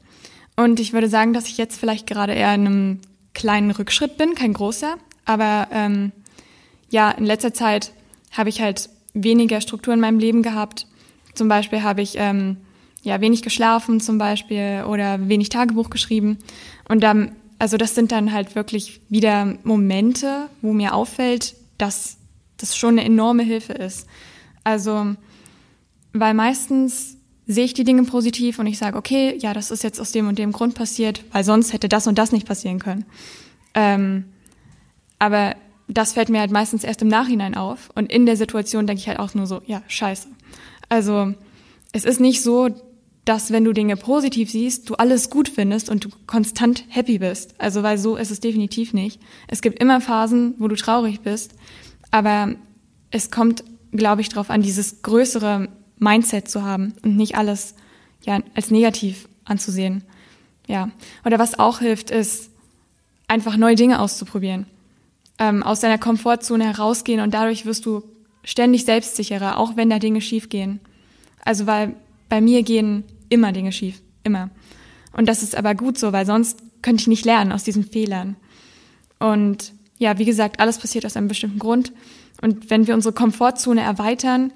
Und 0.57 0.79
ich 0.79 0.93
würde 0.93 1.09
sagen, 1.09 1.33
dass 1.33 1.49
ich 1.49 1.59
jetzt 1.59 1.79
vielleicht 1.79 2.07
gerade 2.07 2.33
eher 2.33 2.55
in 2.55 2.67
einem 2.67 3.01
kleinen 3.35 3.73
Rückschritt 3.73 4.17
bin, 4.17 4.37
kein 4.37 4.53
großer, 4.53 4.97
aber 5.25 5.69
ähm, 5.73 6.13
ja, 6.91 7.11
in 7.11 7.25
letzter 7.25 7.53
Zeit 7.53 7.93
habe 8.31 8.49
ich 8.49 8.61
halt 8.61 8.89
weniger 9.15 9.61
Struktur 9.61 9.95
in 9.95 10.01
meinem 10.01 10.21
Leben 10.21 10.43
gehabt. 10.43 10.87
Zum 11.35 11.49
Beispiel 11.49 11.83
habe 11.83 12.03
ich 12.03 12.15
ähm, 12.17 12.59
ja 13.03 13.21
wenig 13.21 13.43
geschlafen 13.43 14.01
zum 14.01 14.19
Beispiel 14.19 14.85
oder 14.87 15.29
wenig 15.29 15.49
Tagebuch 15.49 15.91
geschrieben. 15.91 16.39
Und 16.89 17.03
dann, 17.03 17.35
also 17.59 17.77
das 17.77 17.95
sind 17.95 18.13
dann 18.13 18.33
halt 18.33 18.55
wirklich 18.55 19.01
wieder 19.09 19.57
Momente, 19.65 20.49
wo 20.63 20.73
mir 20.73 20.95
auffällt, 20.95 21.55
dass 21.79 22.17
das 22.57 22.77
schon 22.77 22.99
eine 22.99 23.05
enorme 23.05 23.43
Hilfe 23.43 23.73
ist. 23.73 24.07
Also, 24.65 25.15
weil 26.13 26.35
meistens 26.35 27.19
sehe 27.47 27.65
ich 27.65 27.75
die 27.75 27.85
Dinge 27.85 28.05
positiv 28.05 28.59
und 28.59 28.67
ich 28.67 28.79
sage, 28.79 28.97
okay, 28.97 29.37
ja, 29.39 29.53
das 29.53 29.71
ist 29.71 29.83
jetzt 29.83 30.01
aus 30.01 30.13
dem 30.13 30.29
und 30.29 30.39
dem 30.39 30.53
Grund 30.53 30.75
passiert, 30.75 31.25
weil 31.33 31.45
sonst 31.45 31.73
hätte 31.73 31.89
das 31.89 32.07
und 32.07 32.19
das 32.19 32.33
nicht 32.33 32.47
passieren 32.47 32.79
können. 32.79 33.05
Ähm, 33.75 34.25
aber 35.19 35.57
das 35.89 36.15
fällt 36.15 36.31
mir 36.31 36.41
halt 36.41 36.51
meistens 36.51 36.85
erst 36.85 37.03
im 37.03 37.09
Nachhinein 37.09 37.55
auf 37.55 37.91
und 37.95 38.11
in 38.11 38.25
der 38.25 38.37
Situation 38.37 38.87
denke 38.87 39.01
ich 39.01 39.09
halt 39.09 39.19
auch 39.19 39.35
nur 39.35 39.47
so, 39.47 39.61
ja, 39.67 39.83
scheiße. 39.87 40.29
Also 40.89 41.35
es 41.93 42.05
ist 42.05 42.21
nicht 42.21 42.43
so, 42.43 42.71
dass 43.25 43.51
wenn 43.51 43.65
du 43.65 43.73
Dinge 43.73 43.97
positiv 43.97 44.51
siehst, 44.51 44.91
du 44.91 44.95
alles 44.95 45.31
gut 45.31 45.49
findest 45.49 45.89
und 45.89 46.05
du 46.05 46.09
konstant 46.27 46.85
happy 46.89 47.19
bist. 47.19 47.55
Also 47.59 47.83
weil 47.83 47.99
so 47.99 48.17
ist 48.17 48.31
es 48.31 48.41
definitiv 48.41 48.93
nicht. 48.93 49.21
Es 49.49 49.63
gibt 49.63 49.79
immer 49.79 50.01
Phasen, 50.01 50.55
wo 50.59 50.69
du 50.69 50.77
traurig 50.77 51.21
bist, 51.21 51.55
aber 52.11 52.55
es 53.11 53.31
kommt 53.31 53.65
glaube 53.97 54.21
ich, 54.21 54.29
darauf 54.29 54.51
an, 54.51 54.63
dieses 54.63 55.03
größere 55.03 55.69
Mindset 55.99 56.49
zu 56.49 56.63
haben 56.63 56.95
und 57.03 57.17
nicht 57.17 57.37
alles 57.37 57.75
ja 58.25 58.41
als 58.55 58.71
negativ 58.71 59.29
anzusehen. 59.45 60.05
Ja. 60.67 60.91
Oder 61.25 61.39
was 61.39 61.59
auch 61.59 61.81
hilft, 61.81 62.11
ist 62.11 62.51
einfach 63.29 63.57
neue 63.57 63.77
Dinge 63.77 64.01
auszuprobieren. 64.01 64.67
Ähm, 65.39 65.63
aus 65.63 65.81
deiner 65.81 65.99
Komfortzone 65.99 66.65
herausgehen 66.65 67.21
und 67.21 67.35
dadurch 67.35 67.67
wirst 67.67 67.87
du 67.87 68.03
ständig 68.45 68.85
selbstsicherer, 68.85 69.59
auch 69.59 69.77
wenn 69.77 69.91
da 69.91 69.99
Dinge 69.99 70.21
schief 70.21 70.49
gehen. 70.49 70.81
Also 71.45 71.67
weil 71.67 71.95
bei 72.29 72.41
mir 72.41 72.63
gehen 72.63 73.05
immer 73.29 73.53
Dinge 73.53 73.73
schief, 73.73 74.03
immer. 74.23 74.51
Und 75.13 75.29
das 75.29 75.43
ist 75.43 75.57
aber 75.57 75.75
gut 75.75 75.99
so, 75.99 76.13
weil 76.13 76.27
sonst 76.27 76.59
könnte 76.83 77.03
ich 77.03 77.07
nicht 77.07 77.25
lernen 77.25 77.53
aus 77.53 77.65
diesen 77.65 77.85
Fehlern. 77.85 78.37
Und 79.19 79.73
ja, 79.99 80.19
wie 80.19 80.25
gesagt, 80.25 80.61
alles 80.61 80.79
passiert 80.79 81.07
aus 81.07 81.17
einem 81.17 81.29
bestimmten 81.29 81.59
Grund. 81.59 81.93
Und 82.43 82.71
wenn 82.71 82.87
wir 82.87 82.95
unsere 82.95 83.15
Komfortzone 83.15 83.81
erweitern, 83.81 84.53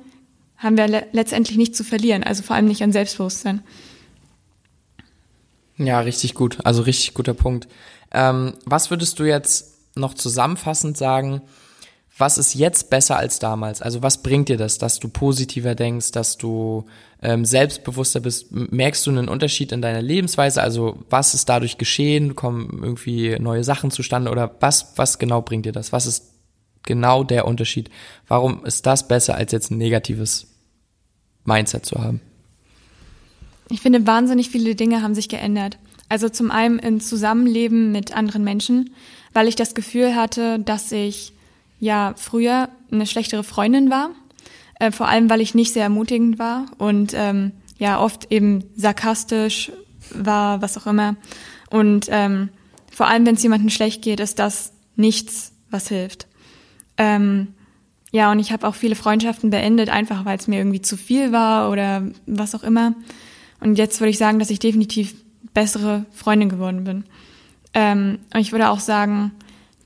haben 0.57 0.77
wir 0.77 0.89
le 0.89 1.07
letztendlich 1.13 1.57
nichts 1.57 1.77
zu 1.77 1.85
verlieren, 1.85 2.25
also 2.25 2.43
vor 2.43 2.57
allem 2.57 2.67
nicht 2.67 2.83
an 2.83 2.93
Selbstbewusstsein. 2.93 3.63
Ja, 5.77 6.01
richtig 6.01 6.35
gut. 6.35 6.59
Also 6.65 6.83
richtig 6.83 7.15
guter 7.15 7.35
Punkt. 7.35 7.69
Ähm, 8.11 8.55
was 8.65 8.91
würdest 8.91 9.19
du 9.21 9.25
jetzt 9.25 9.97
noch 9.97 10.15
zusammenfassend 10.15 10.97
sagen? 10.97 11.43
Was 12.19 12.37
ist 12.37 12.55
jetzt 12.55 12.91
besser 12.91 13.17
als 13.17 13.39
damals? 13.39 13.81
Also 13.81 14.03
was 14.03 14.23
bringt 14.23 14.49
dir 14.49 14.57
das, 14.57 14.79
dass 14.79 14.99
du 14.99 15.09
positiver 15.09 15.77
denkst, 15.77 16.11
dass 16.11 16.37
du 16.37 16.85
ähm, 17.23 17.45
selbstbewusster 17.45 18.19
bist? 18.19 18.51
Merkst 18.51 19.07
du 19.07 19.11
einen 19.11 19.29
Unterschied 19.29 19.71
in 19.71 19.81
deiner 19.81 20.03
Lebensweise? 20.03 20.61
Also 20.61 20.99
was 21.11 21.35
ist 21.35 21.49
dadurch 21.49 21.79
geschehen? 21.79 22.35
Kommen 22.35 22.81
irgendwie 22.83 23.39
neue 23.39 23.63
Sachen 23.63 23.93
zustande? 23.93 24.33
Oder 24.33 24.53
was, 24.59 24.95
was 24.97 25.21
genau 25.21 25.43
bringt 25.43 25.65
dir 25.65 25.73
das? 25.73 25.93
Was 25.93 26.07
ist 26.07 26.35
genau 26.83 27.23
der 27.23 27.47
Unterschied? 27.47 27.89
Warum 28.27 28.65
ist 28.65 28.85
das 28.87 29.07
besser, 29.07 29.37
als 29.37 29.53
jetzt 29.53 29.71
ein 29.71 29.79
negatives 29.79 30.49
Mindset 31.45 31.87
zu 31.87 32.03
haben? 32.03 32.21
Ich 33.71 33.81
finde, 33.81 34.07
wahnsinnig 34.09 34.51
viele 34.51 34.75
Dinge 34.75 35.03
haben 35.03 35.15
sich 35.15 35.29
geändert. 35.29 35.79
Also 36.09 36.29
zum 36.29 36.51
einen 36.51 36.81
im 36.81 37.01
Zusammenleben 37.01 37.93
mit 37.93 38.17
anderen 38.17 38.43
Menschen, 38.43 38.91
weil 39.35 39.47
ich 39.47 39.57
das 39.57 39.75
Gefühl 39.75 40.17
hatte, 40.17 40.59
dass 40.59 40.91
ich 40.91 41.33
ja 41.79 42.15
früher 42.17 42.69
eine 42.91 43.07
schlechtere 43.07 43.45
Freundin 43.45 43.91
war. 43.91 44.11
Äh, 44.79 44.93
vor 44.93 45.09
allem, 45.09 45.29
weil 45.31 45.41
ich 45.41 45.55
nicht 45.55 45.73
sehr 45.73 45.85
ermutigend 45.85 46.39
war 46.39 46.67
und 46.79 47.13
ähm, 47.15 47.53
ja 47.79 48.01
oft 48.01 48.31
eben 48.31 48.65
sarkastisch 48.77 49.73
war, 50.11 50.63
was 50.63 50.77
auch 50.79 50.87
immer. 50.87 51.17
Und 51.71 52.07
ähm, 52.11 52.49
vor 52.91 53.07
allem, 53.07 53.27
wenn 53.27 53.35
es 53.35 53.43
jemandem 53.43 53.71
schlecht 53.71 54.03
geht, 54.03 54.21
ist 54.21 54.39
das 54.39 54.73
nichts, 54.97 55.53
was 55.71 55.89
hilft. 55.89 56.27
Ähm, 56.97 57.49
ja, 58.11 58.33
und 58.33 58.39
ich 58.39 58.53
habe 58.53 58.67
auch 58.67 58.75
viele 58.75 58.95
Freundschaften 58.95 59.51
beendet, 59.51 59.91
einfach 59.91 60.25
weil 60.25 60.39
es 60.39 60.49
mir 60.49 60.59
irgendwie 60.59 60.81
zu 60.81 60.97
viel 60.97 61.31
war 61.31 61.71
oder 61.71 62.03
was 62.27 62.55
auch 62.55 62.63
immer. 62.63 62.95
Und 63.61 63.77
jetzt 63.77 64.01
würde 64.01 64.11
ich 64.11 64.19
sagen, 64.19 64.39
dass 64.39 64.51
ich 64.51 64.59
definitiv 64.59 65.15
bessere 65.53 66.07
Freundin 66.13 66.49
geworden 66.49 66.85
bin. 66.85 67.05
Ähm, 67.75 68.19
und 68.33 68.41
ich 68.41 68.53
würde 68.53 68.71
auch 68.71 68.81
sagen, 68.81 69.33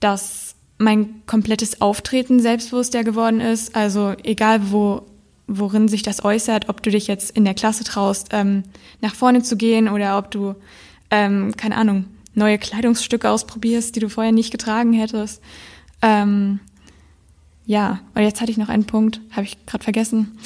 dass 0.00 0.41
mein 0.82 1.26
komplettes 1.26 1.80
Auftreten 1.80 2.40
selbstbewusster 2.40 3.04
geworden 3.04 3.40
ist. 3.40 3.74
Also 3.74 4.14
egal 4.22 4.70
wo, 4.70 5.06
worin 5.46 5.88
sich 5.88 6.02
das 6.02 6.24
äußert, 6.24 6.68
ob 6.68 6.82
du 6.82 6.90
dich 6.90 7.06
jetzt 7.06 7.30
in 7.30 7.44
der 7.44 7.54
Klasse 7.54 7.84
traust, 7.84 8.28
ähm, 8.32 8.64
nach 9.00 9.14
vorne 9.14 9.42
zu 9.42 9.56
gehen 9.56 9.88
oder 9.88 10.18
ob 10.18 10.30
du, 10.30 10.54
ähm, 11.10 11.54
keine 11.56 11.76
Ahnung, 11.76 12.06
neue 12.34 12.58
Kleidungsstücke 12.58 13.28
ausprobierst, 13.28 13.94
die 13.94 14.00
du 14.00 14.08
vorher 14.08 14.32
nicht 14.32 14.50
getragen 14.50 14.92
hättest. 14.92 15.42
Ähm, 16.00 16.60
ja, 17.66 18.00
und 18.14 18.22
jetzt 18.22 18.40
hatte 18.40 18.50
ich 18.50 18.58
noch 18.58 18.68
einen 18.68 18.84
Punkt, 18.84 19.20
habe 19.30 19.44
ich 19.44 19.64
gerade 19.66 19.84
vergessen. 19.84 20.38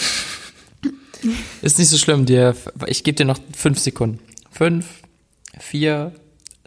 Ist 1.62 1.78
nicht 1.78 1.88
so 1.88 1.96
schlimm, 1.96 2.26
dir, 2.26 2.54
ich 2.86 3.04
gebe 3.04 3.16
dir 3.16 3.24
noch 3.24 3.38
fünf 3.56 3.78
Sekunden. 3.78 4.18
Fünf, 4.50 4.86
vier, 5.58 6.12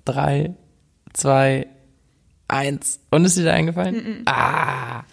drei, 0.05 0.55
zwei, 1.13 1.67
eins. 2.49 2.99
Und 3.09 3.25
ist 3.25 3.37
dir 3.37 3.45
da 3.45 3.53
eingefallen? 3.53 3.95
Mm 3.95 3.99
-mm. 3.99 4.21
Ah. 4.25 5.03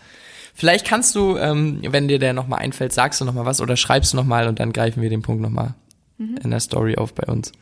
Vielleicht 0.54 0.86
kannst 0.86 1.14
du, 1.14 1.36
ähm, 1.36 1.80
wenn 1.82 2.08
dir 2.08 2.18
der 2.18 2.32
nochmal 2.32 2.60
einfällt, 2.60 2.92
sagst 2.92 3.20
du 3.20 3.26
nochmal 3.26 3.44
was 3.44 3.60
oder 3.60 3.76
schreibst 3.76 4.14
du 4.14 4.16
nochmal 4.16 4.48
und 4.48 4.58
dann 4.58 4.72
greifen 4.72 5.02
wir 5.02 5.10
den 5.10 5.20
Punkt 5.20 5.42
nochmal 5.42 5.74
mhm. 6.16 6.38
in 6.42 6.50
der 6.50 6.60
Story 6.60 6.96
auf 6.96 7.14
bei 7.14 7.30
uns. 7.30 7.52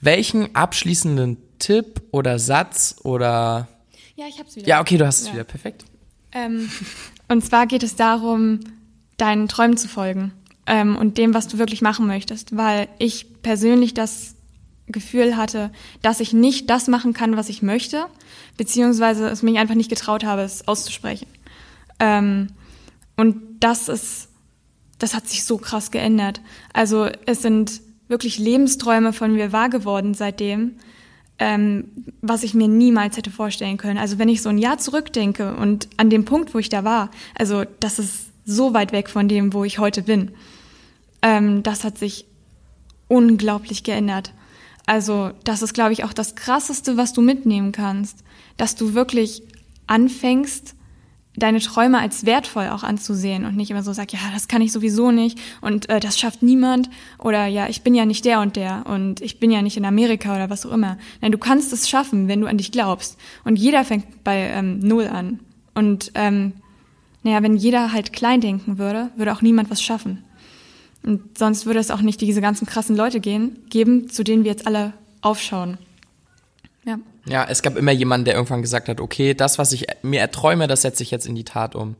Welchen 0.00 0.54
abschließenden 0.54 1.38
Tipp 1.58 2.02
oder 2.10 2.38
Satz 2.38 2.96
oder 3.02 3.66
Ja, 4.14 4.26
ich 4.28 4.38
hab's 4.38 4.56
wieder. 4.56 4.68
Ja, 4.68 4.80
okay, 4.80 4.98
du 4.98 5.06
hast 5.06 5.20
es 5.20 5.28
ja. 5.28 5.32
wieder. 5.34 5.44
Perfekt. 5.44 5.84
Ähm, 6.32 6.68
und 7.28 7.44
zwar 7.44 7.66
geht 7.66 7.82
es 7.82 7.96
darum, 7.96 8.60
deinen 9.16 9.48
Träumen 9.48 9.76
zu 9.76 9.88
folgen 9.88 10.32
ähm, 10.66 10.96
und 10.96 11.18
dem, 11.18 11.34
was 11.34 11.48
du 11.48 11.58
wirklich 11.58 11.82
machen 11.82 12.06
möchtest, 12.06 12.56
weil 12.56 12.88
ich 12.98 13.42
persönlich 13.42 13.94
das 13.94 14.34
Gefühl 14.90 15.36
hatte, 15.36 15.70
dass 16.02 16.20
ich 16.20 16.32
nicht 16.32 16.70
das 16.70 16.88
machen 16.88 17.12
kann, 17.12 17.36
was 17.36 17.48
ich 17.48 17.62
möchte, 17.62 18.06
beziehungsweise 18.56 19.28
es 19.28 19.42
mich 19.42 19.58
einfach 19.58 19.74
nicht 19.74 19.90
getraut 19.90 20.24
habe, 20.24 20.42
es 20.42 20.66
auszusprechen. 20.66 21.26
Ähm, 22.00 22.48
und 23.16 23.36
das 23.60 23.88
ist, 23.88 24.28
das 24.98 25.14
hat 25.14 25.28
sich 25.28 25.44
so 25.44 25.58
krass 25.58 25.90
geändert. 25.90 26.40
Also 26.72 27.08
es 27.26 27.42
sind 27.42 27.80
wirklich 28.08 28.38
Lebensträume 28.38 29.12
von 29.12 29.32
mir 29.32 29.52
wahr 29.52 29.68
geworden 29.68 30.14
seitdem, 30.14 30.76
ähm, 31.38 31.84
was 32.20 32.42
ich 32.42 32.54
mir 32.54 32.68
niemals 32.68 33.16
hätte 33.16 33.30
vorstellen 33.30 33.76
können. 33.76 33.98
Also 33.98 34.18
wenn 34.18 34.28
ich 34.28 34.42
so 34.42 34.48
ein 34.48 34.58
Jahr 34.58 34.78
zurückdenke 34.78 35.54
und 35.54 35.88
an 35.96 36.10
dem 36.10 36.24
Punkt, 36.24 36.54
wo 36.54 36.58
ich 36.58 36.68
da 36.68 36.84
war, 36.84 37.10
also 37.36 37.64
das 37.80 37.98
ist 37.98 38.26
so 38.44 38.72
weit 38.74 38.92
weg 38.92 39.10
von 39.10 39.28
dem, 39.28 39.52
wo 39.52 39.64
ich 39.64 39.78
heute 39.78 40.02
bin. 40.02 40.32
Ähm, 41.22 41.62
das 41.62 41.84
hat 41.84 41.98
sich 41.98 42.24
unglaublich 43.08 43.84
geändert. 43.84 44.32
Also 44.88 45.32
das 45.44 45.60
ist, 45.60 45.74
glaube 45.74 45.92
ich, 45.92 46.04
auch 46.04 46.14
das 46.14 46.34
Krasseste, 46.34 46.96
was 46.96 47.12
du 47.12 47.20
mitnehmen 47.20 47.72
kannst, 47.72 48.24
dass 48.56 48.74
du 48.74 48.94
wirklich 48.94 49.42
anfängst, 49.86 50.74
deine 51.36 51.60
Träume 51.60 51.98
als 51.98 52.24
wertvoll 52.24 52.68
auch 52.68 52.84
anzusehen 52.84 53.44
und 53.44 53.54
nicht 53.54 53.70
immer 53.70 53.82
so 53.82 53.92
sag, 53.92 54.14
ja, 54.14 54.18
das 54.32 54.48
kann 54.48 54.62
ich 54.62 54.72
sowieso 54.72 55.10
nicht 55.10 55.38
und 55.60 55.90
äh, 55.90 56.00
das 56.00 56.18
schafft 56.18 56.42
niemand 56.42 56.88
oder 57.18 57.44
ja, 57.44 57.68
ich 57.68 57.82
bin 57.82 57.94
ja 57.94 58.06
nicht 58.06 58.24
der 58.24 58.40
und 58.40 58.56
der 58.56 58.86
und 58.86 59.20
ich 59.20 59.38
bin 59.38 59.50
ja 59.50 59.60
nicht 59.60 59.76
in 59.76 59.84
Amerika 59.84 60.34
oder 60.34 60.48
was 60.48 60.64
auch 60.64 60.72
immer. 60.72 60.96
Nein, 61.20 61.32
du 61.32 61.38
kannst 61.38 61.70
es 61.74 61.86
schaffen, 61.86 62.26
wenn 62.26 62.40
du 62.40 62.46
an 62.46 62.56
dich 62.56 62.72
glaubst. 62.72 63.18
Und 63.44 63.56
jeder 63.56 63.84
fängt 63.84 64.24
bei 64.24 64.38
ähm, 64.38 64.78
Null 64.78 65.06
an. 65.06 65.40
Und 65.74 66.12
ähm, 66.14 66.54
naja, 67.24 67.42
wenn 67.42 67.58
jeder 67.58 67.92
halt 67.92 68.14
klein 68.14 68.40
denken 68.40 68.78
würde, 68.78 69.10
würde 69.16 69.34
auch 69.34 69.42
niemand 69.42 69.70
was 69.70 69.82
schaffen. 69.82 70.24
Und 71.08 71.38
sonst 71.38 71.64
würde 71.64 71.80
es 71.80 71.90
auch 71.90 72.02
nicht 72.02 72.20
diese 72.20 72.42
ganzen 72.42 72.66
krassen 72.66 72.94
Leute 72.94 73.18
gehen, 73.18 73.56
geben, 73.70 74.10
zu 74.10 74.24
denen 74.24 74.44
wir 74.44 74.50
jetzt 74.50 74.66
alle 74.66 74.92
aufschauen. 75.22 75.78
Ja. 76.84 76.98
Ja, 77.26 77.46
es 77.46 77.62
gab 77.62 77.76
immer 77.76 77.92
jemanden, 77.92 78.24
der 78.24 78.34
irgendwann 78.34 78.62
gesagt 78.62 78.88
hat, 78.88 79.00
okay, 79.00 79.34
das, 79.34 79.58
was 79.58 79.72
ich 79.72 79.86
mir 80.02 80.20
erträume, 80.20 80.66
das 80.66 80.82
setze 80.82 81.02
ich 81.02 81.10
jetzt 81.10 81.26
in 81.26 81.34
die 81.34 81.44
Tat 81.44 81.74
um. 81.74 81.96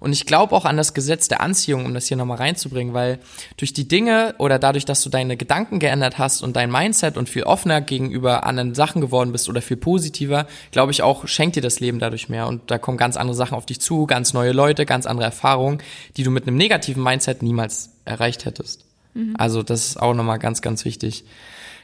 Und 0.00 0.12
ich 0.12 0.26
glaube 0.26 0.54
auch 0.54 0.66
an 0.66 0.76
das 0.76 0.92
Gesetz 0.92 1.28
der 1.28 1.40
Anziehung, 1.40 1.86
um 1.86 1.94
das 1.94 2.06
hier 2.06 2.18
nochmal 2.18 2.36
reinzubringen, 2.36 2.92
weil 2.92 3.18
durch 3.56 3.72
die 3.72 3.88
Dinge 3.88 4.34
oder 4.36 4.58
dadurch, 4.58 4.84
dass 4.84 5.02
du 5.02 5.08
deine 5.08 5.38
Gedanken 5.38 5.78
geändert 5.78 6.18
hast 6.18 6.42
und 6.42 6.56
dein 6.56 6.70
Mindset 6.70 7.16
und 7.16 7.30
viel 7.30 7.44
offener 7.44 7.80
gegenüber 7.80 8.44
anderen 8.44 8.74
Sachen 8.74 9.00
geworden 9.00 9.32
bist 9.32 9.48
oder 9.48 9.62
viel 9.62 9.78
positiver, 9.78 10.46
glaube 10.72 10.92
ich 10.92 11.00
auch, 11.00 11.26
schenkt 11.26 11.56
dir 11.56 11.62
das 11.62 11.80
Leben 11.80 11.98
dadurch 11.98 12.28
mehr. 12.28 12.46
Und 12.46 12.70
da 12.70 12.76
kommen 12.76 12.98
ganz 12.98 13.16
andere 13.16 13.36
Sachen 13.36 13.54
auf 13.56 13.64
dich 13.64 13.80
zu, 13.80 14.06
ganz 14.06 14.34
neue 14.34 14.52
Leute, 14.52 14.84
ganz 14.84 15.06
andere 15.06 15.24
Erfahrungen, 15.24 15.78
die 16.18 16.22
du 16.22 16.30
mit 16.30 16.46
einem 16.46 16.58
negativen 16.58 17.02
Mindset 17.02 17.42
niemals 17.42 17.90
erreicht 18.04 18.44
hättest. 18.44 18.84
Mhm. 19.14 19.34
Also 19.38 19.62
das 19.62 19.86
ist 19.86 20.02
auch 20.02 20.12
nochmal 20.12 20.38
ganz, 20.38 20.60
ganz 20.60 20.84
wichtig. 20.84 21.24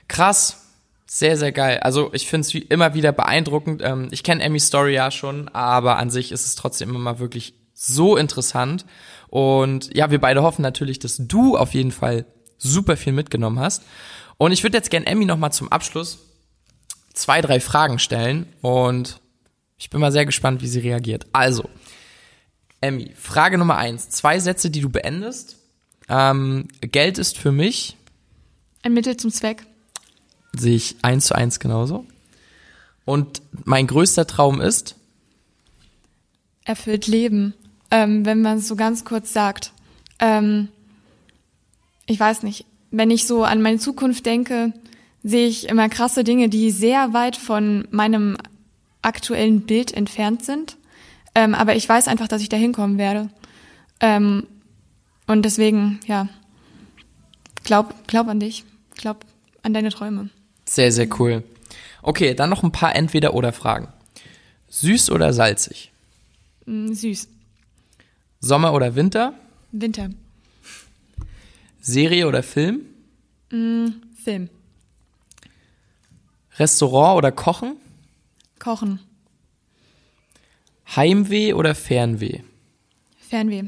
Krass, 0.08 0.61
sehr, 1.14 1.36
sehr 1.36 1.52
geil. 1.52 1.78
Also 1.80 2.08
ich 2.14 2.26
finde 2.26 2.46
es 2.46 2.54
immer 2.54 2.94
wieder 2.94 3.12
beeindruckend. 3.12 3.82
Ähm, 3.84 4.08
ich 4.12 4.22
kenne 4.22 4.42
Emmys 4.42 4.68
Story 4.68 4.94
ja 4.94 5.10
schon, 5.10 5.48
aber 5.48 5.98
an 5.98 6.08
sich 6.08 6.32
ist 6.32 6.46
es 6.46 6.54
trotzdem 6.54 6.88
immer 6.88 6.98
mal 6.98 7.18
wirklich 7.18 7.52
so 7.74 8.16
interessant. 8.16 8.86
Und 9.28 9.94
ja, 9.94 10.10
wir 10.10 10.22
beide 10.22 10.42
hoffen 10.42 10.62
natürlich, 10.62 11.00
dass 11.00 11.18
du 11.18 11.58
auf 11.58 11.74
jeden 11.74 11.92
Fall 11.92 12.24
super 12.56 12.96
viel 12.96 13.12
mitgenommen 13.12 13.58
hast. 13.58 13.82
Und 14.38 14.52
ich 14.52 14.62
würde 14.62 14.78
jetzt 14.78 14.90
gerne 14.90 15.04
Emmy 15.04 15.26
nochmal 15.26 15.52
zum 15.52 15.70
Abschluss 15.70 16.18
zwei, 17.12 17.42
drei 17.42 17.60
Fragen 17.60 17.98
stellen. 17.98 18.46
Und 18.62 19.20
ich 19.76 19.90
bin 19.90 20.00
mal 20.00 20.12
sehr 20.12 20.24
gespannt, 20.24 20.62
wie 20.62 20.68
sie 20.68 20.80
reagiert. 20.80 21.26
Also, 21.32 21.68
Emmy, 22.80 23.12
Frage 23.16 23.58
Nummer 23.58 23.76
eins. 23.76 24.08
Zwei 24.08 24.38
Sätze, 24.38 24.70
die 24.70 24.80
du 24.80 24.88
beendest. 24.88 25.58
Ähm, 26.08 26.68
Geld 26.80 27.18
ist 27.18 27.36
für 27.36 27.52
mich. 27.52 27.98
Ein 28.82 28.94
Mittel 28.94 29.18
zum 29.18 29.30
Zweck 29.30 29.66
sehe 30.56 30.76
ich 30.76 30.96
eins 31.02 31.26
zu 31.26 31.34
eins 31.34 31.60
genauso. 31.60 32.06
Und 33.04 33.42
mein 33.64 33.86
größter 33.86 34.26
Traum 34.26 34.60
ist? 34.60 34.96
Erfüllt 36.64 37.06
Leben, 37.06 37.54
ähm, 37.90 38.24
wenn 38.24 38.42
man 38.42 38.58
es 38.58 38.68
so 38.68 38.76
ganz 38.76 39.04
kurz 39.04 39.32
sagt. 39.32 39.72
Ähm, 40.20 40.68
ich 42.06 42.18
weiß 42.18 42.42
nicht, 42.44 42.66
wenn 42.90 43.10
ich 43.10 43.26
so 43.26 43.44
an 43.44 43.62
meine 43.62 43.78
Zukunft 43.78 44.26
denke, 44.26 44.72
sehe 45.24 45.48
ich 45.48 45.68
immer 45.68 45.88
krasse 45.88 46.24
Dinge, 46.24 46.48
die 46.48 46.70
sehr 46.70 47.12
weit 47.12 47.36
von 47.36 47.88
meinem 47.90 48.36
aktuellen 49.02 49.62
Bild 49.62 49.92
entfernt 49.92 50.44
sind. 50.44 50.76
Ähm, 51.34 51.54
aber 51.54 51.74
ich 51.74 51.88
weiß 51.88 52.08
einfach, 52.08 52.28
dass 52.28 52.42
ich 52.42 52.48
da 52.48 52.56
hinkommen 52.56 52.98
werde. 52.98 53.30
Ähm, 54.00 54.46
und 55.26 55.42
deswegen, 55.44 56.00
ja, 56.06 56.28
glaub, 57.64 58.06
glaub 58.06 58.28
an 58.28 58.40
dich, 58.40 58.64
glaub 58.96 59.24
an 59.62 59.72
deine 59.72 59.90
Träume. 59.90 60.28
Sehr, 60.72 60.90
sehr 60.90 61.06
cool. 61.20 61.42
Okay, 62.00 62.32
dann 62.32 62.48
noch 62.48 62.62
ein 62.62 62.72
paar 62.72 62.96
Entweder-Oder-Fragen. 62.96 63.88
Süß 64.70 65.10
oder 65.10 65.34
salzig? 65.34 65.92
Mm, 66.64 66.94
süß. 66.94 67.28
Sommer 68.40 68.72
oder 68.72 68.94
Winter? 68.94 69.34
Winter. 69.70 70.08
Serie 71.82 72.26
oder 72.26 72.42
Film? 72.42 72.86
Mm, 73.50 73.88
Film. 74.24 74.48
Restaurant 76.58 77.18
oder 77.18 77.32
Kochen? 77.32 77.76
Kochen. 78.58 78.98
Heimweh 80.96 81.52
oder 81.52 81.74
Fernweh? 81.74 82.40
Fernweh. 83.18 83.64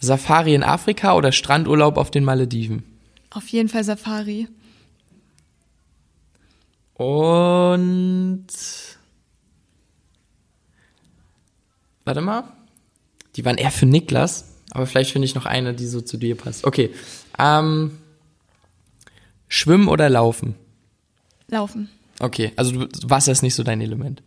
Safari 0.00 0.54
in 0.54 0.62
Afrika 0.62 1.14
oder 1.14 1.32
Strandurlaub 1.32 1.96
auf 1.96 2.10
den 2.10 2.24
Malediven? 2.24 2.82
Auf 3.30 3.48
jeden 3.48 3.70
Fall 3.70 3.84
Safari. 3.84 4.48
Und 7.02 8.46
warte 12.04 12.20
mal. 12.20 12.44
Die 13.36 13.44
waren 13.44 13.56
eher 13.56 13.70
für 13.70 13.86
Niklas, 13.86 14.44
aber 14.70 14.86
vielleicht 14.86 15.10
finde 15.12 15.24
ich 15.26 15.34
noch 15.34 15.46
eine, 15.46 15.74
die 15.74 15.86
so 15.86 16.00
zu 16.00 16.16
dir 16.16 16.36
passt. 16.36 16.64
Okay. 16.64 16.90
Ähm, 17.38 17.98
schwimmen 19.48 19.88
oder 19.88 20.08
laufen? 20.10 20.54
Laufen. 21.48 21.88
Okay, 22.20 22.52
also 22.56 22.72
du, 22.72 22.88
Wasser 23.10 23.32
ist 23.32 23.42
nicht 23.42 23.54
so 23.54 23.62
dein 23.62 23.80
Element. 23.80 24.22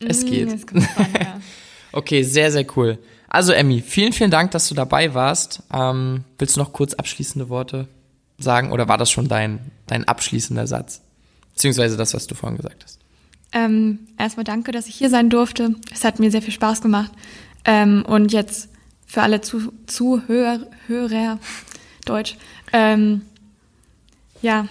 Es 0.00 0.24
Mm, 0.24 0.26
geht. 0.26 0.52
es 0.52 0.66
an, 0.68 0.86
ja. 1.20 1.40
Okay, 1.92 2.22
sehr, 2.22 2.50
sehr 2.50 2.66
cool. 2.76 2.98
Also 3.28 3.52
Emmy, 3.52 3.82
vielen, 3.82 4.14
vielen 4.14 4.30
Dank, 4.30 4.50
dass 4.52 4.68
du 4.68 4.74
dabei 4.74 5.12
warst. 5.14 5.62
Ähm, 5.72 6.24
willst 6.38 6.56
du 6.56 6.60
noch 6.60 6.72
kurz 6.72 6.94
abschließende 6.94 7.50
Worte 7.50 7.86
sagen 8.38 8.72
oder 8.72 8.88
war 8.88 8.96
das 8.98 9.10
schon 9.10 9.28
dein, 9.28 9.70
dein 9.86 10.04
abschließender 10.08 10.66
Satz? 10.66 11.02
Beziehungsweise 11.62 11.96
das, 11.96 12.12
was 12.12 12.26
du 12.26 12.34
vorhin 12.34 12.56
gesagt 12.56 12.82
hast. 12.82 12.98
Ähm, 13.52 14.00
erstmal 14.18 14.42
danke, 14.42 14.72
dass 14.72 14.88
ich 14.88 14.96
hier 14.96 15.10
sein 15.10 15.30
durfte. 15.30 15.76
Es 15.92 16.02
hat 16.02 16.18
mir 16.18 16.32
sehr 16.32 16.42
viel 16.42 16.52
Spaß 16.52 16.82
gemacht. 16.82 17.12
Ähm, 17.64 18.04
und 18.04 18.32
jetzt 18.32 18.68
für 19.06 19.22
alle 19.22 19.42
Zu 19.42 19.72
Zuhörer, 19.86 20.66
Hörer, 20.88 21.38
Deutsch, 22.04 22.36
ähm, 22.72 23.22
ja, 24.40 24.66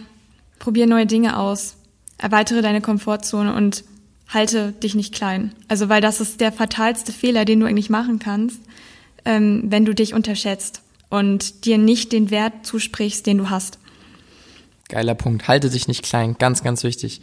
probier 0.59 0.85
neue 0.85 1.05
Dinge 1.05 1.37
aus, 1.37 1.75
erweitere 2.17 2.61
deine 2.61 2.81
Komfortzone 2.81 3.55
und 3.55 3.85
halte 4.27 4.73
dich 4.73 4.93
nicht 4.93 5.13
klein. 5.13 5.53
Also, 5.69 5.87
weil 5.87 6.01
das 6.01 6.19
ist 6.19 6.41
der 6.41 6.51
fatalste 6.51 7.13
Fehler, 7.13 7.45
den 7.45 7.61
du 7.61 7.67
eigentlich 7.67 7.89
machen 7.89 8.19
kannst, 8.19 8.59
ähm, 9.23 9.63
wenn 9.67 9.85
du 9.85 9.95
dich 9.95 10.13
unterschätzt 10.13 10.81
und 11.09 11.63
dir 11.63 11.77
nicht 11.77 12.11
den 12.11 12.31
Wert 12.31 12.65
zusprichst, 12.65 13.25
den 13.25 13.37
du 13.37 13.49
hast. 13.49 13.79
Geiler 14.91 15.15
Punkt. 15.15 15.47
Halte 15.47 15.69
dich 15.69 15.87
nicht 15.87 16.03
klein. 16.03 16.35
Ganz, 16.37 16.63
ganz 16.63 16.83
wichtig. 16.83 17.21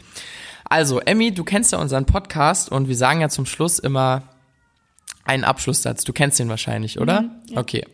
Also, 0.65 1.01
Emmy, 1.01 1.33
du 1.33 1.45
kennst 1.45 1.73
ja 1.73 1.79
unseren 1.79 2.07
Podcast 2.07 2.73
und 2.73 2.89
wir 2.89 2.97
sagen 2.97 3.21
ja 3.21 3.29
zum 3.29 3.45
Schluss 3.45 3.79
immer 3.79 4.23
einen 5.25 5.45
Abschlusssatz. 5.45 6.03
Du 6.05 6.15
kennst 6.15 6.39
den 6.39 6.49
wahrscheinlich, 6.49 6.99
oder? 6.99 7.23
Mhm, 7.23 7.31
ja. 7.51 7.61
Okay. 7.61 7.85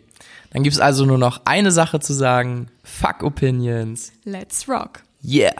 Dann 0.50 0.62
gibt 0.62 0.74
es 0.74 0.80
also 0.80 1.04
nur 1.04 1.18
noch 1.18 1.42
eine 1.44 1.72
Sache 1.72 1.98
zu 1.98 2.12
sagen. 2.12 2.68
Fuck 2.84 3.24
Opinions. 3.24 4.12
Let's 4.24 4.68
rock. 4.68 5.02
Yeah. 5.24 5.54